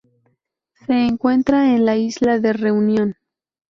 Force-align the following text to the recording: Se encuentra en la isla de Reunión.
Se 0.87 0.93
encuentra 1.05 1.75
en 1.75 1.85
la 1.85 1.95
isla 1.95 2.39
de 2.39 2.53
Reunión. 2.53 3.15